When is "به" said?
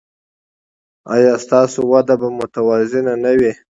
2.21-2.27